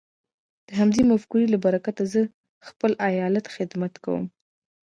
د 0.67 0.69
همدې 0.79 1.01
مفکورې 1.11 1.47
له 1.53 1.57
برکته 1.65 2.03
زه 2.13 2.21
د 2.29 2.31
خپل 2.69 2.91
ايالت 3.09 3.45
خدمت 3.55 3.93
کوم. 4.03 4.25